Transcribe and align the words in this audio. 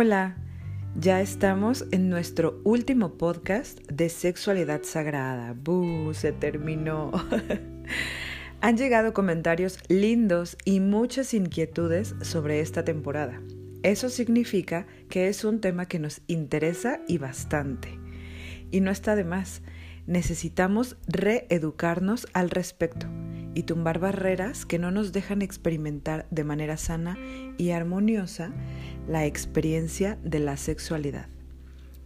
Hola, 0.00 0.36
ya 0.94 1.20
estamos 1.20 1.84
en 1.90 2.08
nuestro 2.08 2.60
último 2.62 3.18
podcast 3.18 3.80
de 3.90 4.08
sexualidad 4.08 4.84
sagrada. 4.84 5.56
¡Bú! 5.60 6.14
Se 6.14 6.30
terminó. 6.30 7.10
Han 8.60 8.76
llegado 8.76 9.12
comentarios 9.12 9.80
lindos 9.88 10.56
y 10.64 10.78
muchas 10.78 11.34
inquietudes 11.34 12.14
sobre 12.20 12.60
esta 12.60 12.84
temporada. 12.84 13.42
Eso 13.82 14.08
significa 14.08 14.86
que 15.08 15.26
es 15.26 15.42
un 15.42 15.60
tema 15.60 15.86
que 15.86 15.98
nos 15.98 16.20
interesa 16.28 17.00
y 17.08 17.18
bastante. 17.18 17.98
Y 18.70 18.80
no 18.80 18.92
está 18.92 19.16
de 19.16 19.24
más. 19.24 19.62
Necesitamos 20.06 20.96
reeducarnos 21.08 22.28
al 22.34 22.50
respecto 22.50 23.08
y 23.54 23.64
tumbar 23.64 23.98
barreras 23.98 24.66
que 24.66 24.78
no 24.78 24.90
nos 24.90 25.12
dejan 25.12 25.42
experimentar 25.42 26.26
de 26.30 26.44
manera 26.44 26.76
sana 26.76 27.16
y 27.56 27.70
armoniosa 27.70 28.52
la 29.08 29.26
experiencia 29.26 30.18
de 30.22 30.38
la 30.38 30.56
sexualidad. 30.56 31.26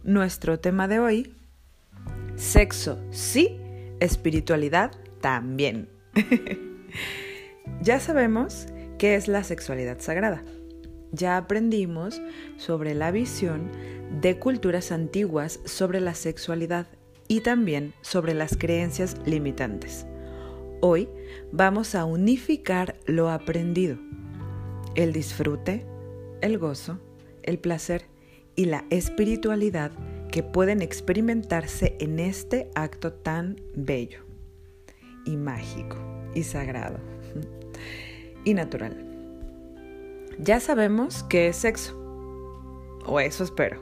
Nuestro 0.03 0.59
tema 0.59 0.87
de 0.87 0.99
hoy, 0.99 1.35
sexo 2.35 2.99
sí, 3.11 3.59
espiritualidad 3.99 4.91
también. 5.21 5.89
ya 7.81 7.99
sabemos 7.99 8.67
qué 8.97 9.15
es 9.15 9.27
la 9.27 9.43
sexualidad 9.43 9.99
sagrada. 9.99 10.43
Ya 11.11 11.37
aprendimos 11.37 12.21
sobre 12.57 12.95
la 12.95 13.11
visión 13.11 13.71
de 14.21 14.39
culturas 14.39 14.91
antiguas 14.91 15.59
sobre 15.65 16.01
la 16.01 16.15
sexualidad 16.15 16.87
y 17.27 17.41
también 17.41 17.93
sobre 18.01 18.33
las 18.33 18.57
creencias 18.57 19.17
limitantes. 19.25 20.05
Hoy 20.85 21.07
vamos 21.53 21.95
a 21.95 22.03
unificar 22.03 22.99
lo 23.05 23.29
aprendido, 23.29 23.95
el 24.95 25.13
disfrute, 25.13 25.85
el 26.41 26.57
gozo, 26.57 26.99
el 27.41 27.57
placer 27.57 28.07
y 28.57 28.65
la 28.65 28.83
espiritualidad 28.89 29.93
que 30.29 30.43
pueden 30.43 30.81
experimentarse 30.81 31.95
en 32.01 32.19
este 32.19 32.69
acto 32.75 33.13
tan 33.13 33.61
bello 33.73 34.25
y 35.23 35.37
mágico 35.37 35.95
y 36.35 36.43
sagrado 36.43 36.99
y 38.43 38.53
natural. 38.53 39.05
Ya 40.37 40.59
sabemos 40.59 41.23
qué 41.29 41.47
es 41.47 41.55
sexo, 41.55 41.97
o 43.05 43.21
eso 43.21 43.45
espero, 43.45 43.81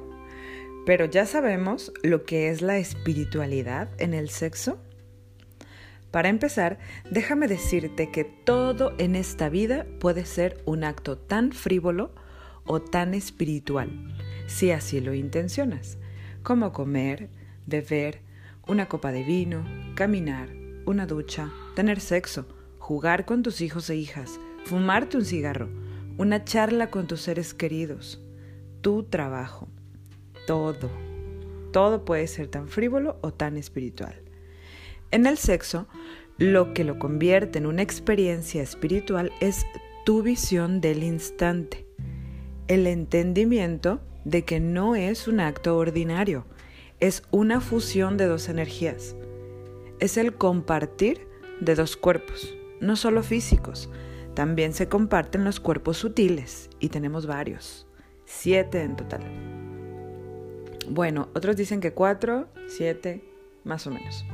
pero 0.86 1.06
ya 1.06 1.26
sabemos 1.26 1.92
lo 2.04 2.26
que 2.26 2.50
es 2.50 2.62
la 2.62 2.78
espiritualidad 2.78 3.90
en 3.98 4.14
el 4.14 4.30
sexo. 4.30 4.78
Para 6.12 6.28
empezar, 6.28 6.78
déjame 7.10 7.48
decirte 7.48 8.12
que 8.12 8.26
todo 8.26 8.94
en 8.98 9.16
esta 9.16 9.48
vida 9.48 9.86
puede 10.00 10.26
ser 10.26 10.62
un 10.66 10.84
acto 10.84 11.18
tan 11.18 11.54
frívolo 11.54 12.12
o 12.66 12.82
tan 12.82 13.14
espiritual, 13.14 13.90
si 14.46 14.72
así 14.72 15.00
lo 15.00 15.14
intencionas, 15.14 15.98
como 16.44 16.74
comer, 16.74 17.30
beber, 17.66 18.22
una 18.68 18.88
copa 18.90 19.12
de 19.14 19.24
vino, 19.24 19.66
caminar, 19.96 20.50
una 20.86 21.06
ducha, 21.06 21.50
tener 21.76 22.02
sexo, 22.02 22.46
jugar 22.78 23.26
con 23.26 23.42
tus 23.42 23.62
hijos 23.62 23.90
e 23.90 23.96
hijas, 23.96 24.40
fumarte 24.66 25.16
un 25.16 25.26
cigarro, 25.26 25.70
una 26.18 26.44
charla 26.44 26.92
con 26.92 27.08
tus 27.08 27.22
seres 27.22 27.54
queridos, 27.54 28.22
tu 28.82 29.04
trabajo, 29.04 29.70
todo. 30.46 30.92
Todo 31.72 32.04
puede 32.04 32.28
ser 32.28 32.48
tan 32.48 32.68
frívolo 32.68 33.18
o 33.22 33.32
tan 33.32 33.56
espiritual. 33.56 34.31
En 35.12 35.26
el 35.26 35.38
sexo, 35.38 35.88
lo 36.38 36.74
que 36.74 36.86
lo 36.86 36.98
convierte 36.98 37.60
en 37.60 37.66
una 37.66 37.82
experiencia 37.82 38.64
espiritual 38.64 39.34
es 39.42 39.66
tu 40.06 40.24
visión 40.24 40.80
del 40.80 41.04
instante, 41.04 41.86
el 42.70 42.88
entendimiento 42.88 44.00
de 44.24 44.46
que 44.46 44.62
no 44.62 44.96
es 44.96 45.28
un 45.28 45.42
acto 45.42 45.78
ordinario, 45.78 46.46
es 47.02 47.24
una 47.30 47.60
fusión 47.60 48.16
de 48.16 48.26
dos 48.26 48.48
energías, 48.48 49.18
es 50.00 50.16
el 50.16 50.34
compartir 50.36 51.28
de 51.60 51.76
dos 51.76 51.98
cuerpos, 51.98 52.56
no 52.80 52.96
solo 52.96 53.22
físicos, 53.22 53.90
también 54.34 54.72
se 54.72 54.88
comparten 54.88 55.44
los 55.44 55.60
cuerpos 55.60 55.98
sutiles 55.98 56.70
y 56.80 56.88
tenemos 56.88 57.28
varios, 57.28 57.86
siete 58.24 58.82
en 58.82 58.96
total. 58.96 59.24
Bueno, 60.90 61.28
otros 61.36 61.58
dicen 61.58 61.82
que 61.82 61.94
cuatro, 61.94 62.48
siete, 62.68 63.24
más 63.66 63.86
o 63.88 63.92
menos. 63.92 64.26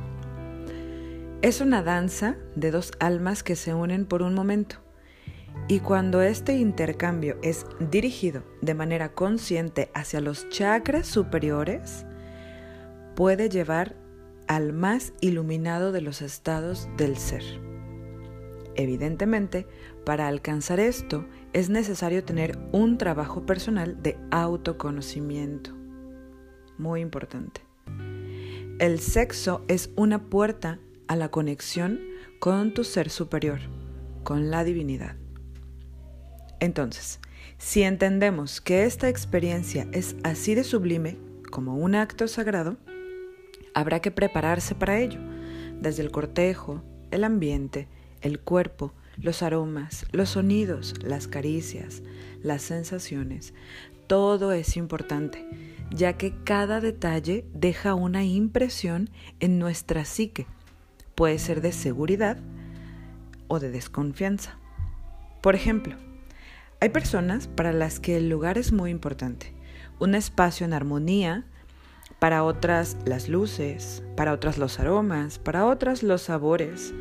Es 1.40 1.60
una 1.60 1.84
danza 1.84 2.36
de 2.56 2.72
dos 2.72 2.90
almas 2.98 3.44
que 3.44 3.54
se 3.54 3.72
unen 3.72 4.06
por 4.06 4.22
un 4.22 4.34
momento. 4.34 4.78
Y 5.68 5.78
cuando 5.78 6.20
este 6.20 6.56
intercambio 6.56 7.38
es 7.42 7.64
dirigido 7.78 8.42
de 8.60 8.74
manera 8.74 9.14
consciente 9.14 9.88
hacia 9.94 10.20
los 10.20 10.48
chakras 10.48 11.06
superiores, 11.06 12.04
puede 13.14 13.48
llevar 13.48 13.94
al 14.48 14.72
más 14.72 15.12
iluminado 15.20 15.92
de 15.92 16.00
los 16.00 16.22
estados 16.22 16.88
del 16.96 17.16
ser. 17.16 17.44
Evidentemente, 18.74 19.68
para 20.04 20.26
alcanzar 20.26 20.80
esto 20.80 21.24
es 21.52 21.70
necesario 21.70 22.24
tener 22.24 22.58
un 22.72 22.98
trabajo 22.98 23.46
personal 23.46 24.02
de 24.02 24.18
autoconocimiento. 24.32 25.70
Muy 26.78 27.00
importante. 27.00 27.60
El 28.80 28.98
sexo 28.98 29.64
es 29.68 29.90
una 29.94 30.24
puerta 30.30 30.80
a 31.08 31.16
la 31.16 31.30
conexión 31.30 32.00
con 32.38 32.72
tu 32.72 32.84
ser 32.84 33.10
superior, 33.10 33.60
con 34.22 34.50
la 34.50 34.62
divinidad. 34.62 35.16
Entonces, 36.60 37.18
si 37.56 37.82
entendemos 37.82 38.60
que 38.60 38.84
esta 38.84 39.08
experiencia 39.08 39.88
es 39.92 40.16
así 40.22 40.54
de 40.54 40.64
sublime 40.64 41.16
como 41.50 41.76
un 41.76 41.94
acto 41.94 42.28
sagrado, 42.28 42.76
habrá 43.74 44.00
que 44.00 44.10
prepararse 44.10 44.74
para 44.74 44.98
ello, 44.98 45.20
desde 45.80 46.02
el 46.02 46.10
cortejo, 46.10 46.82
el 47.10 47.24
ambiente, 47.24 47.88
el 48.20 48.38
cuerpo, 48.40 48.92
los 49.16 49.42
aromas, 49.42 50.06
los 50.12 50.30
sonidos, 50.30 50.94
las 51.02 51.26
caricias, 51.26 52.02
las 52.42 52.62
sensaciones. 52.62 53.54
Todo 54.06 54.52
es 54.52 54.76
importante, 54.76 55.46
ya 55.90 56.14
que 56.14 56.34
cada 56.44 56.80
detalle 56.80 57.44
deja 57.52 57.94
una 57.94 58.24
impresión 58.24 59.10
en 59.40 59.58
nuestra 59.58 60.04
psique 60.04 60.46
puede 61.18 61.40
ser 61.40 61.62
de 61.62 61.72
seguridad 61.72 62.36
o 63.48 63.58
de 63.58 63.72
desconfianza. 63.72 64.56
Por 65.40 65.56
ejemplo, 65.56 65.96
hay 66.80 66.90
personas 66.90 67.48
para 67.48 67.72
las 67.72 67.98
que 67.98 68.16
el 68.16 68.28
lugar 68.28 68.56
es 68.56 68.70
muy 68.70 68.92
importante, 68.92 69.52
un 69.98 70.14
espacio 70.14 70.64
en 70.64 70.72
armonía, 70.72 71.44
para 72.20 72.44
otras 72.44 72.96
las 73.04 73.28
luces, 73.28 74.04
para 74.16 74.32
otras 74.32 74.58
los 74.58 74.78
aromas, 74.78 75.40
para 75.40 75.66
otras 75.66 76.04
los 76.04 76.22
sabores, 76.22 76.94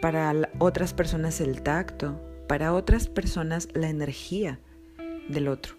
para 0.00 0.32
otras 0.58 0.94
personas 0.94 1.42
el 1.42 1.60
tacto, 1.60 2.18
para 2.48 2.72
otras 2.72 3.08
personas 3.08 3.68
la 3.74 3.90
energía 3.90 4.58
del 5.28 5.48
otro. 5.48 5.74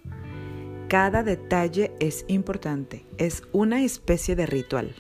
Cada 0.87 1.23
detalle 1.23 1.93
es 1.99 2.25
importante, 2.27 3.07
es 3.17 3.41
una 3.53 3.81
especie 3.81 4.35
de 4.35 4.45
ritual. 4.45 4.93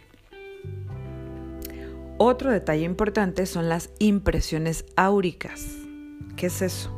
Otro 2.23 2.51
detalle 2.51 2.83
importante 2.83 3.47
son 3.47 3.67
las 3.67 3.89
impresiones 3.97 4.85
áuricas. 4.95 5.75
¿Qué 6.35 6.45
es 6.45 6.61
eso? 6.61 6.95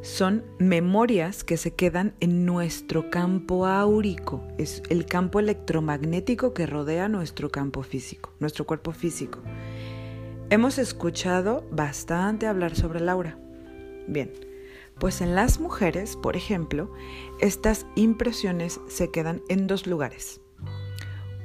Son 0.00 0.42
memorias 0.58 1.44
que 1.44 1.56
se 1.56 1.76
quedan 1.76 2.16
en 2.18 2.44
nuestro 2.44 3.10
campo 3.10 3.64
áurico, 3.64 4.42
es 4.58 4.82
el 4.90 5.06
campo 5.06 5.38
electromagnético 5.38 6.52
que 6.52 6.66
rodea 6.66 7.08
nuestro 7.08 7.50
campo 7.52 7.84
físico, 7.84 8.34
nuestro 8.40 8.66
cuerpo 8.66 8.90
físico. 8.90 9.38
Hemos 10.50 10.78
escuchado 10.78 11.64
bastante 11.70 12.48
hablar 12.48 12.74
sobre 12.74 12.98
el 12.98 13.08
aura. 13.08 13.38
Bien, 14.08 14.32
pues 14.98 15.20
en 15.20 15.36
las 15.36 15.60
mujeres, 15.60 16.16
por 16.16 16.34
ejemplo, 16.34 16.92
estas 17.40 17.86
impresiones 17.94 18.80
se 18.88 19.12
quedan 19.12 19.42
en 19.48 19.68
dos 19.68 19.86
lugares 19.86 20.41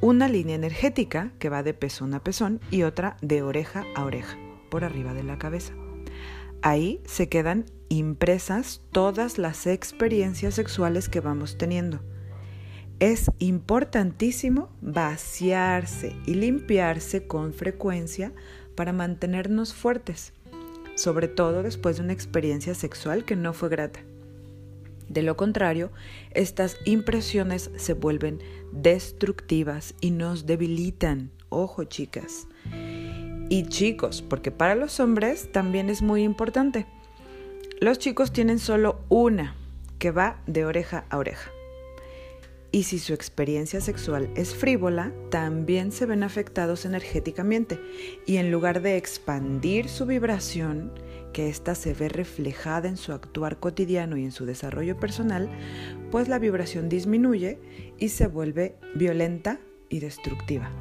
una 0.02 0.28
línea 0.28 0.56
energética 0.56 1.32
que 1.40 1.50
va 1.50 1.64
de 1.64 1.74
pezón 1.74 2.14
a 2.14 2.24
pezón 2.24 2.60
y 2.70 2.84
otra 2.84 3.18
de 3.22 3.42
oreja 3.42 3.84
a 3.96 4.04
oreja, 4.06 4.38
por 4.70 4.84
arriba 4.84 5.14
de 5.14 5.24
la 5.24 5.38
cabeza. 5.38 5.74
Ahí 6.62 7.02
se 7.06 7.30
quedan 7.30 7.66
impresas 7.90 8.82
todas 8.92 9.38
las 9.38 9.68
experiencias 9.68 10.56
sexuales 10.56 11.10
que 11.10 11.20
vamos 11.20 11.58
teniendo. 11.58 12.00
Es 13.00 13.30
importantísimo 13.40 14.70
vaciarse 14.82 16.16
y 16.26 16.34
limpiarse 16.34 17.28
con 17.28 17.54
frecuencia 17.54 18.34
para 18.76 18.92
mantenernos 18.92 19.74
fuertes, 19.74 20.34
sobre 20.96 21.28
todo 21.28 21.62
después 21.64 21.98
de 21.98 22.04
una 22.04 22.14
experiencia 22.14 22.74
sexual 22.74 23.24
que 23.24 23.36
no 23.36 23.54
fue 23.54 23.70
grata. 23.70 24.00
De 25.10 25.22
lo 25.22 25.38
contrario, 25.38 25.92
estas 26.32 26.78
impresiones 26.86 27.72
se 27.78 27.94
vuelven 27.94 28.40
destructivas 28.72 29.96
y 30.02 30.12
nos 30.12 30.46
debilitan. 30.46 31.32
Ojo, 31.50 31.86
chicas. 31.86 32.48
Y 33.50 33.64
chicos, 33.68 34.22
porque 34.22 34.52
para 34.52 34.76
los 34.76 35.00
hombres 35.00 35.52
también 35.52 35.90
es 35.90 36.02
muy 36.02 36.24
importante. 36.24 36.86
Los 37.80 38.00
chicos 38.00 38.34
tienen 38.34 38.60
solo 38.60 39.00
una 39.08 39.56
que 40.00 40.12
va 40.12 40.42
de 40.48 40.66
oreja 40.66 41.06
a 41.10 41.18
oreja. 41.18 41.52
Y 42.72 42.84
si 42.84 43.00
su 43.00 43.14
experiencia 43.14 43.80
sexual 43.80 44.30
es 44.36 44.54
frívola, 44.54 45.14
también 45.32 45.92
se 45.92 46.06
ven 46.06 46.24
afectados 46.24 46.86
energéticamente 46.86 47.80
y 48.26 48.38
en 48.38 48.52
lugar 48.52 48.82
de 48.82 48.98
expandir 48.98 49.88
su 49.88 50.06
vibración, 50.06 50.92
que 51.34 51.50
ésta 51.50 51.76
se 51.76 51.94
ve 51.94 52.10
reflejada 52.10 52.88
en 52.88 52.98
su 52.98 53.14
actuar 53.14 53.60
cotidiano 53.60 54.18
y 54.18 54.24
en 54.24 54.32
su 54.32 54.46
desarrollo 54.46 54.98
personal, 54.98 55.50
pues 56.12 56.28
la 56.28 56.40
vibración 56.40 56.90
disminuye 56.90 57.60
y 57.98 58.10
se 58.10 58.28
vuelve 58.28 58.76
violenta 58.96 59.60
y 59.90 60.00
destructiva. 60.00 60.72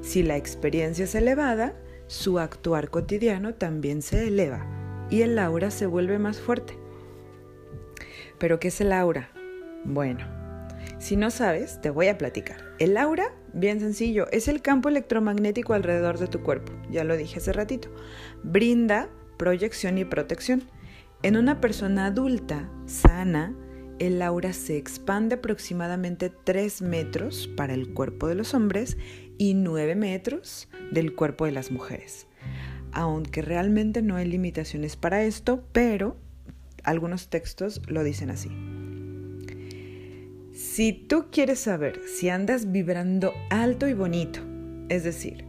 Si 0.00 0.22
la 0.22 0.36
experiencia 0.36 1.04
es 1.04 1.14
elevada, 1.14 1.74
su 2.06 2.38
actuar 2.38 2.90
cotidiano 2.90 3.54
también 3.54 4.02
se 4.02 4.28
eleva 4.28 4.66
y 5.10 5.22
el 5.22 5.38
aura 5.38 5.70
se 5.70 5.86
vuelve 5.86 6.18
más 6.18 6.38
fuerte. 6.38 6.78
¿Pero 8.38 8.60
qué 8.60 8.68
es 8.68 8.80
el 8.80 8.92
aura? 8.92 9.30
Bueno, 9.84 10.26
si 10.98 11.16
no 11.16 11.30
sabes, 11.30 11.80
te 11.80 11.90
voy 11.90 12.08
a 12.08 12.18
platicar. 12.18 12.64
El 12.78 12.96
aura, 12.96 13.34
bien 13.52 13.80
sencillo, 13.80 14.28
es 14.30 14.48
el 14.48 14.62
campo 14.62 14.88
electromagnético 14.88 15.74
alrededor 15.74 16.18
de 16.18 16.26
tu 16.26 16.42
cuerpo, 16.42 16.72
ya 16.90 17.04
lo 17.04 17.16
dije 17.16 17.38
hace 17.38 17.52
ratito. 17.52 17.88
Brinda 18.42 19.08
proyección 19.36 19.98
y 19.98 20.04
protección. 20.04 20.64
En 21.22 21.36
una 21.36 21.60
persona 21.60 22.06
adulta, 22.06 22.70
sana, 22.86 23.54
el 23.98 24.20
aura 24.20 24.52
se 24.52 24.76
expande 24.76 25.36
aproximadamente 25.36 26.30
3 26.30 26.82
metros 26.82 27.48
para 27.56 27.74
el 27.74 27.94
cuerpo 27.94 28.28
de 28.28 28.34
los 28.34 28.52
hombres 28.54 28.98
y 29.38 29.54
9 29.54 29.94
metros 29.94 30.68
del 30.92 31.14
cuerpo 31.14 31.46
de 31.46 31.52
las 31.52 31.70
mujeres. 31.70 32.26
Aunque 32.92 33.42
realmente 33.42 34.02
no 34.02 34.16
hay 34.16 34.26
limitaciones 34.26 34.96
para 34.96 35.24
esto, 35.24 35.66
pero 35.72 36.16
algunos 36.84 37.28
textos 37.28 37.82
lo 37.88 38.04
dicen 38.04 38.30
así. 38.30 38.50
Si 40.52 40.92
tú 40.92 41.26
quieres 41.30 41.58
saber 41.58 42.00
si 42.06 42.28
andas 42.28 42.72
vibrando 42.72 43.32
alto 43.50 43.88
y 43.88 43.94
bonito, 43.94 44.40
es 44.88 45.04
decir, 45.04 45.44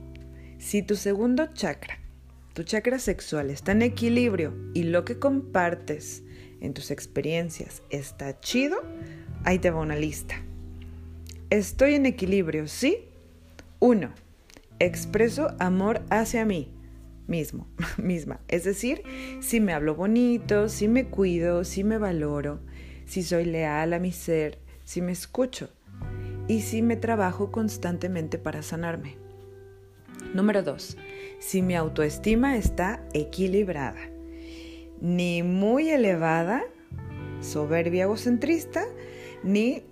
si 0.57 0.81
tu 0.81 0.95
segundo 0.95 1.47
chakra, 1.53 1.99
tu 2.57 2.63
chakra 2.63 2.97
sexual 2.97 3.51
está 3.51 3.73
en 3.73 3.83
equilibrio 3.83 4.51
y 4.73 4.81
lo 4.85 5.05
que 5.05 5.19
compartes 5.19 6.23
en 6.59 6.73
tus 6.73 6.89
experiencias 6.89 7.83
está 7.91 8.39
chido, 8.39 8.77
ahí 9.43 9.59
te 9.59 9.69
va 9.69 9.79
una 9.79 9.95
lista. 9.95 10.41
Estoy 11.51 11.93
en 11.93 12.07
equilibrio, 12.07 12.67
¿sí? 12.67 13.09
1. 13.77 14.11
Expreso 14.79 15.55
amor 15.59 16.01
hacia 16.09 16.45
mí 16.45 16.73
mismo, 17.27 17.67
misma. 17.99 18.39
Es 18.47 18.63
decir, 18.63 19.03
si 19.39 19.59
me 19.59 19.73
hablo 19.73 19.93
bonito, 19.93 20.67
si 20.67 20.87
me 20.87 21.05
cuido, 21.05 21.63
si 21.63 21.83
me 21.83 21.99
valoro, 21.99 22.59
si 23.05 23.21
soy 23.21 23.45
leal 23.45 23.93
a 23.93 23.99
mi 23.99 24.11
ser, 24.11 24.57
si 24.83 25.03
me 25.03 25.11
escucho 25.11 25.69
y 26.47 26.61
si 26.61 26.81
me 26.81 26.95
trabajo 26.95 27.51
constantemente 27.51 28.39
para 28.39 28.63
sanarme. 28.63 29.26
Número 30.33 30.63
2. 30.63 30.97
Si 31.39 31.61
mi 31.61 31.75
autoestima 31.75 32.57
está 32.57 33.03
equilibrada. 33.13 33.99
Ni 34.99 35.43
muy 35.43 35.89
elevada, 35.89 36.63
soberbia 37.41 38.03
egocentrista, 38.03 38.85
ni 39.43 39.83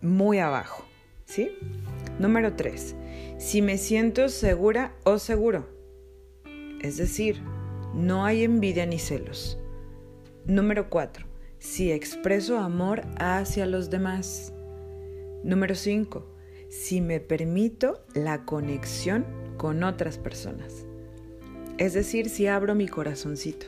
muy 0.00 0.38
abajo. 0.38 0.84
¿Sí? 1.24 1.50
Número 2.18 2.54
3. 2.54 2.96
Si 3.38 3.62
me 3.62 3.78
siento 3.78 4.28
segura 4.28 4.94
o 5.04 5.18
seguro. 5.18 5.68
Es 6.80 6.96
decir, 6.96 7.42
no 7.94 8.24
hay 8.24 8.44
envidia 8.44 8.86
ni 8.86 8.98
celos. 8.98 9.58
Número 10.46 10.88
4 10.88 11.28
si 11.58 11.90
expreso 11.90 12.58
amor 12.58 13.02
hacia 13.18 13.66
los 13.66 13.90
demás. 13.90 14.52
Número 15.42 15.74
5. 15.74 16.37
Si 16.68 17.00
me 17.00 17.20
permito 17.20 18.04
la 18.14 18.44
conexión 18.44 19.24
con 19.56 19.82
otras 19.82 20.18
personas. 20.18 20.84
Es 21.78 21.94
decir, 21.94 22.28
si 22.28 22.46
abro 22.46 22.74
mi 22.74 22.88
corazoncito. 22.88 23.66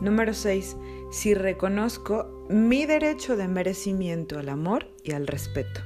Número 0.00 0.34
6. 0.34 0.76
Si 1.10 1.34
reconozco 1.34 2.46
mi 2.48 2.86
derecho 2.86 3.36
de 3.36 3.48
merecimiento 3.48 4.38
al 4.38 4.48
amor 4.48 4.94
y 5.04 5.12
al 5.12 5.26
respeto. 5.26 5.80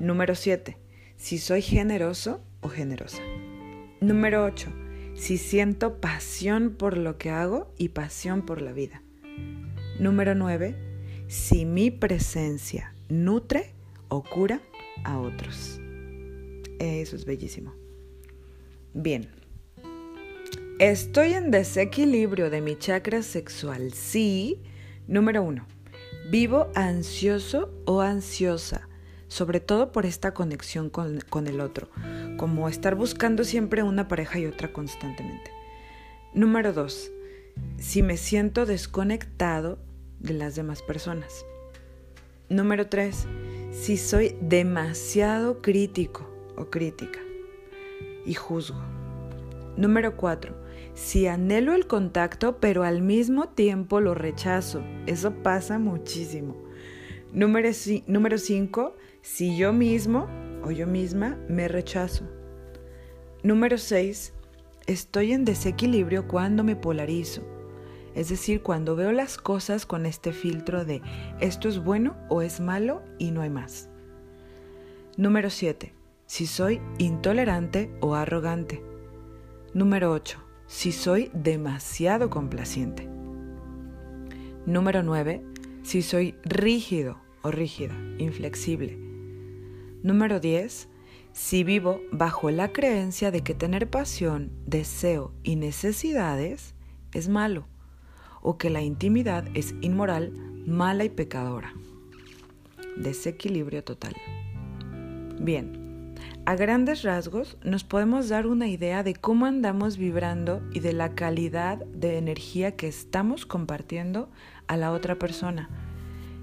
Número 0.00 0.34
7. 0.34 0.76
Si 1.16 1.38
soy 1.38 1.62
generoso 1.62 2.40
o 2.60 2.68
generosa. 2.68 3.22
Número 4.00 4.44
8. 4.44 4.72
Si 5.14 5.38
siento 5.38 6.00
pasión 6.00 6.76
por 6.76 6.96
lo 6.96 7.18
que 7.18 7.30
hago 7.30 7.72
y 7.76 7.88
pasión 7.88 8.42
por 8.42 8.62
la 8.62 8.72
vida. 8.72 9.02
Número 9.98 10.34
9. 10.34 10.76
Si 11.26 11.64
mi 11.64 11.90
presencia 11.90 12.94
nutre 13.08 13.74
o 14.08 14.22
cura 14.22 14.60
a 15.04 15.18
otros. 15.18 15.80
Eso 16.78 17.16
es 17.16 17.24
bellísimo. 17.24 17.74
Bien. 18.94 19.28
Estoy 20.78 21.32
en 21.32 21.50
desequilibrio 21.50 22.50
de 22.50 22.60
mi 22.60 22.76
chakra 22.76 23.22
sexual. 23.22 23.92
Sí. 23.92 24.62
Número 25.06 25.42
1. 25.42 25.66
Vivo 26.30 26.68
ansioso 26.74 27.72
o 27.86 28.00
ansiosa, 28.00 28.88
sobre 29.28 29.60
todo 29.60 29.92
por 29.92 30.06
esta 30.06 30.34
conexión 30.34 30.90
con, 30.90 31.20
con, 31.28 31.46
el 31.46 31.60
otro, 31.60 31.88
como 32.36 32.68
estar 32.68 32.94
buscando 32.94 33.44
siempre 33.44 33.82
una 33.82 34.06
pareja 34.06 34.38
y 34.38 34.46
otra 34.46 34.72
constantemente. 34.72 35.50
Número 36.34 36.72
2. 36.72 37.10
Si 37.78 38.02
me 38.02 38.16
siento 38.16 38.66
desconectado 38.66 39.78
de 40.20 40.34
las 40.34 40.54
demás 40.54 40.82
personas. 40.82 41.44
Número 42.48 42.88
3. 42.88 43.26
Si 43.70 43.98
soy 43.98 44.34
demasiado 44.40 45.60
crítico 45.60 46.26
o 46.56 46.66
crítica 46.66 47.20
y 48.24 48.32
juzgo. 48.32 48.80
Número 49.76 50.16
4. 50.16 50.54
Si 50.94 51.26
anhelo 51.26 51.74
el 51.74 51.86
contacto 51.86 52.60
pero 52.60 52.82
al 52.82 53.02
mismo 53.02 53.50
tiempo 53.50 54.00
lo 54.00 54.14
rechazo. 54.14 54.82
Eso 55.06 55.34
pasa 55.42 55.78
muchísimo. 55.78 56.56
Número 57.32 57.72
5. 58.38 58.96
Si 59.20 59.56
yo 59.56 59.72
mismo 59.74 60.26
o 60.64 60.70
yo 60.70 60.86
misma 60.86 61.38
me 61.48 61.68
rechazo. 61.68 62.24
Número 63.42 63.76
6. 63.76 64.32
Estoy 64.86 65.32
en 65.32 65.44
desequilibrio 65.44 66.26
cuando 66.26 66.64
me 66.64 66.74
polarizo 66.74 67.57
es 68.18 68.30
decir, 68.30 68.62
cuando 68.62 68.96
veo 68.96 69.12
las 69.12 69.38
cosas 69.38 69.86
con 69.86 70.04
este 70.04 70.32
filtro 70.32 70.84
de 70.84 71.02
esto 71.38 71.68
es 71.68 71.78
bueno 71.78 72.16
o 72.28 72.42
es 72.42 72.58
malo 72.58 73.00
y 73.16 73.30
no 73.30 73.42
hay 73.42 73.48
más. 73.48 73.88
Número 75.16 75.50
7. 75.50 75.94
Si 76.26 76.48
soy 76.48 76.80
intolerante 76.98 77.92
o 78.00 78.16
arrogante. 78.16 78.82
Número 79.72 80.10
8. 80.10 80.36
Si 80.66 80.90
soy 80.90 81.30
demasiado 81.32 82.28
complaciente. 82.28 83.08
Número 84.66 85.04
9. 85.04 85.44
Si 85.84 86.02
soy 86.02 86.34
rígido 86.42 87.18
o 87.42 87.52
rígida, 87.52 87.94
inflexible. 88.18 88.98
Número 90.02 90.40
10. 90.40 90.88
Si 91.30 91.62
vivo 91.62 92.00
bajo 92.10 92.50
la 92.50 92.72
creencia 92.72 93.30
de 93.30 93.42
que 93.42 93.54
tener 93.54 93.88
pasión, 93.88 94.50
deseo 94.66 95.32
y 95.44 95.54
necesidades 95.54 96.74
es 97.12 97.28
malo 97.28 97.68
o 98.42 98.58
que 98.58 98.70
la 98.70 98.82
intimidad 98.82 99.44
es 99.54 99.74
inmoral, 99.80 100.32
mala 100.66 101.04
y 101.04 101.08
pecadora. 101.08 101.72
Desequilibrio 102.96 103.84
total. 103.84 104.14
Bien, 105.40 106.14
a 106.48 106.56
grandes 106.56 107.02
rasgos 107.02 107.58
nos 107.62 107.84
podemos 107.84 108.28
dar 108.28 108.46
una 108.46 108.68
idea 108.68 109.02
de 109.02 109.14
cómo 109.14 109.44
andamos 109.44 109.98
vibrando 109.98 110.62
y 110.72 110.80
de 110.80 110.94
la 110.94 111.14
calidad 111.14 111.78
de 111.86 112.16
energía 112.16 112.74
que 112.74 112.88
estamos 112.88 113.44
compartiendo 113.44 114.30
a 114.66 114.76
la 114.76 114.92
otra 114.92 115.18
persona. 115.18 115.68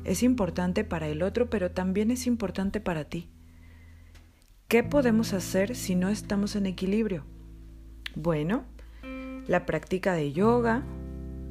Es 0.04 0.22
importante 0.22 0.84
para 0.84 1.08
el 1.08 1.24
otro, 1.24 1.50
pero 1.50 1.72
también 1.72 2.12
es 2.12 2.28
importante 2.28 2.80
para 2.80 3.06
ti. 3.06 3.28
¿Qué 4.68 4.84
podemos 4.84 5.34
hacer 5.34 5.76
si 5.76 5.96
no 5.96 6.10
estamos 6.10 6.56
en 6.56 6.68
equilibrio? 6.68 7.26
Bueno, 8.16 8.64
la 9.48 9.66
práctica 9.66 10.14
de 10.14 10.32
yoga, 10.32 10.84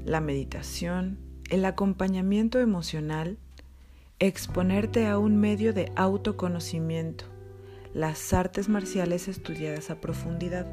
la 0.04 0.20
meditación, 0.20 1.18
el 1.50 1.64
acompañamiento 1.64 2.58
emocional, 2.58 3.38
exponerte 4.18 5.06
a 5.06 5.18
un 5.18 5.36
medio 5.36 5.72
de 5.72 5.92
autoconocimiento, 5.96 7.24
las 7.92 8.32
artes 8.32 8.68
marciales 8.68 9.28
estudiadas 9.28 9.90
a 9.90 10.00
profundidad. 10.00 10.66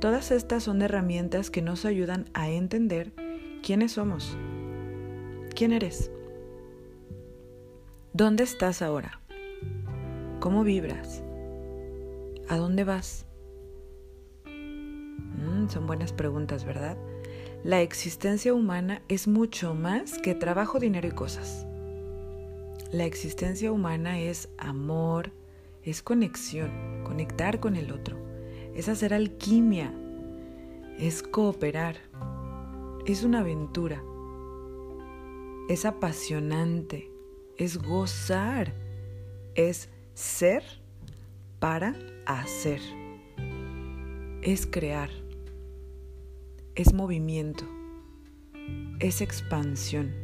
Todas 0.00 0.30
estas 0.30 0.64
son 0.64 0.82
herramientas 0.82 1.50
que 1.50 1.62
nos 1.62 1.84
ayudan 1.84 2.26
a 2.34 2.50
entender 2.50 3.12
quiénes 3.62 3.92
somos, 3.92 4.36
quién 5.54 5.72
eres, 5.72 6.10
dónde 8.12 8.44
estás 8.44 8.82
ahora, 8.82 9.20
cómo 10.40 10.62
vibras, 10.62 11.22
a 12.48 12.56
dónde 12.56 12.84
vas. 12.84 13.26
Mm, 14.46 15.68
son 15.68 15.86
buenas 15.86 16.12
preguntas, 16.12 16.64
¿verdad? 16.64 16.96
La 17.64 17.80
existencia 17.82 18.54
humana 18.54 19.02
es 19.08 19.26
mucho 19.26 19.74
más 19.74 20.18
que 20.18 20.36
trabajo, 20.36 20.78
dinero 20.78 21.08
y 21.08 21.10
cosas. 21.10 21.66
La 22.92 23.04
existencia 23.04 23.72
humana 23.72 24.20
es 24.20 24.48
amor, 24.58 25.32
es 25.82 26.00
conexión, 26.00 27.02
conectar 27.04 27.58
con 27.58 27.74
el 27.74 27.90
otro, 27.90 28.16
es 28.74 28.88
hacer 28.88 29.12
alquimia, 29.12 29.92
es 30.98 31.22
cooperar, 31.22 31.96
es 33.06 33.24
una 33.24 33.40
aventura, 33.40 34.02
es 35.68 35.84
apasionante, 35.84 37.10
es 37.56 37.76
gozar, 37.76 38.72
es 39.56 39.88
ser 40.14 40.62
para 41.58 41.96
hacer, 42.24 42.80
es 44.42 44.64
crear, 44.64 45.10
es 46.78 46.94
movimiento, 46.94 47.64
es 49.00 49.20
expansión, 49.20 50.14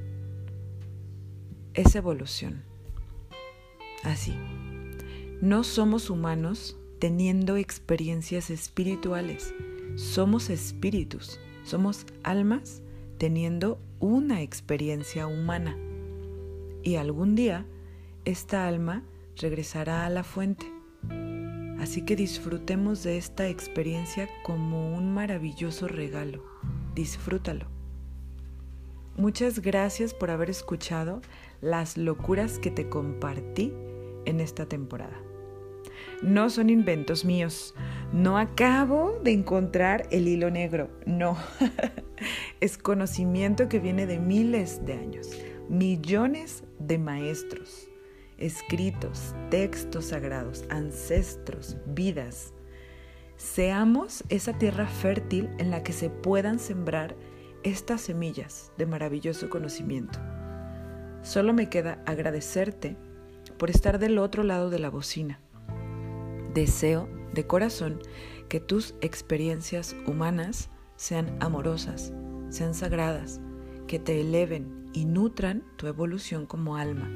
es 1.74 1.96
evolución. 1.96 2.62
Así, 4.04 4.36
no 5.40 5.64
somos 5.64 6.10
humanos 6.10 6.76
teniendo 7.00 7.56
experiencias 7.56 8.50
espirituales, 8.50 9.52
somos 9.96 10.48
espíritus, 10.48 11.40
somos 11.64 12.06
almas 12.22 12.82
teniendo 13.18 13.80
una 13.98 14.40
experiencia 14.40 15.26
humana. 15.26 15.76
Y 16.84 16.94
algún 16.94 17.34
día 17.34 17.66
esta 18.24 18.68
alma 18.68 19.02
regresará 19.38 20.06
a 20.06 20.10
la 20.10 20.22
fuente. 20.22 20.73
Así 21.84 22.00
que 22.00 22.16
disfrutemos 22.16 23.02
de 23.02 23.18
esta 23.18 23.46
experiencia 23.46 24.26
como 24.42 24.96
un 24.96 25.12
maravilloso 25.12 25.86
regalo. 25.86 26.42
Disfrútalo. 26.94 27.66
Muchas 29.18 29.58
gracias 29.58 30.14
por 30.14 30.30
haber 30.30 30.48
escuchado 30.48 31.20
las 31.60 31.98
locuras 31.98 32.58
que 32.58 32.70
te 32.70 32.88
compartí 32.88 33.74
en 34.24 34.40
esta 34.40 34.64
temporada. 34.64 35.20
No 36.22 36.48
son 36.48 36.70
inventos 36.70 37.26
míos. 37.26 37.74
No 38.14 38.38
acabo 38.38 39.20
de 39.22 39.32
encontrar 39.32 40.08
el 40.10 40.26
hilo 40.26 40.50
negro. 40.50 40.88
No. 41.04 41.36
es 42.62 42.78
conocimiento 42.78 43.68
que 43.68 43.78
viene 43.78 44.06
de 44.06 44.18
miles 44.18 44.86
de 44.86 44.94
años, 44.94 45.38
millones 45.68 46.64
de 46.78 46.96
maestros, 46.96 47.90
escritos, 48.44 49.34
textos 49.50 50.06
sagrados, 50.06 50.64
ancestros, 50.68 51.78
vidas. 51.86 52.52
Seamos 53.36 54.22
esa 54.28 54.52
tierra 54.58 54.86
fértil 54.86 55.48
en 55.58 55.70
la 55.70 55.82
que 55.82 55.92
se 55.92 56.10
puedan 56.10 56.58
sembrar 56.58 57.16
estas 57.62 58.02
semillas 58.02 58.70
de 58.76 58.84
maravilloso 58.84 59.48
conocimiento. 59.48 60.18
Solo 61.22 61.54
me 61.54 61.70
queda 61.70 62.02
agradecerte 62.04 62.98
por 63.58 63.70
estar 63.70 63.98
del 63.98 64.18
otro 64.18 64.42
lado 64.42 64.68
de 64.68 64.78
la 64.78 64.90
bocina. 64.90 65.40
Deseo 66.52 67.08
de 67.32 67.46
corazón 67.46 68.00
que 68.50 68.60
tus 68.60 68.94
experiencias 69.00 69.96
humanas 70.06 70.68
sean 70.96 71.34
amorosas, 71.40 72.12
sean 72.50 72.74
sagradas, 72.74 73.40
que 73.86 73.98
te 73.98 74.20
eleven 74.20 74.90
y 74.92 75.06
nutran 75.06 75.64
tu 75.76 75.86
evolución 75.86 76.44
como 76.44 76.76
alma. 76.76 77.08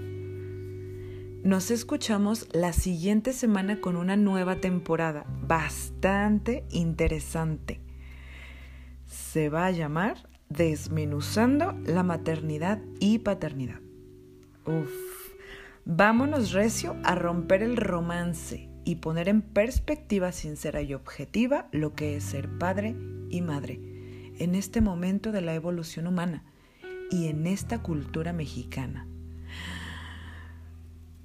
Nos 1.44 1.70
escuchamos 1.70 2.48
la 2.52 2.72
siguiente 2.72 3.32
semana 3.32 3.80
con 3.80 3.94
una 3.94 4.16
nueva 4.16 4.56
temporada 4.56 5.24
bastante 5.46 6.64
interesante. 6.68 7.80
Se 9.06 9.48
va 9.48 9.66
a 9.66 9.70
llamar 9.70 10.28
Desmenuzando 10.48 11.78
la 11.84 12.02
maternidad 12.02 12.80
y 12.98 13.20
paternidad. 13.20 13.80
Uf, 14.66 14.90
vámonos 15.84 16.52
recio 16.52 16.96
a 17.04 17.14
romper 17.14 17.62
el 17.62 17.76
romance 17.76 18.68
y 18.84 18.96
poner 18.96 19.28
en 19.28 19.42
perspectiva 19.42 20.32
sincera 20.32 20.82
y 20.82 20.92
objetiva 20.92 21.68
lo 21.70 21.94
que 21.94 22.16
es 22.16 22.24
ser 22.24 22.48
padre 22.58 22.96
y 23.28 23.42
madre 23.42 23.80
en 24.38 24.56
este 24.56 24.80
momento 24.80 25.30
de 25.30 25.42
la 25.42 25.54
evolución 25.54 26.08
humana 26.08 26.44
y 27.12 27.28
en 27.28 27.46
esta 27.46 27.80
cultura 27.80 28.32
mexicana. 28.32 29.06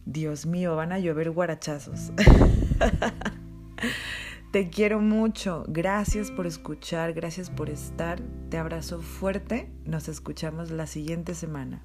Dios 0.05 0.45
mío, 0.45 0.75
van 0.75 0.91
a 0.91 1.00
llover 1.00 1.31
guarachazos. 1.31 2.12
Te 4.51 4.69
quiero 4.69 5.00
mucho. 5.00 5.63
Gracias 5.67 6.29
por 6.29 6.45
escuchar, 6.45 7.13
gracias 7.13 7.50
por 7.50 7.69
estar. 7.69 8.22
Te 8.50 8.57
abrazo 8.57 9.01
fuerte. 9.01 9.72
Nos 9.86 10.07
escuchamos 10.07 10.69
la 10.69 10.86
siguiente 10.86 11.33
semana. 11.33 11.81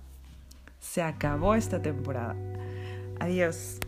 Se 0.79 1.03
acabó 1.03 1.55
esta 1.55 1.81
temporada. 1.81 2.37
Adiós. 3.21 3.81